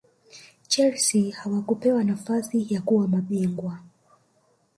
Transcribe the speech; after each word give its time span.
chelsea 0.67 1.31
hawakupewa 1.35 2.03
nafasi 2.03 2.67
ya 2.73 2.81
kuwa 2.81 3.07
mabingwa 3.07 3.79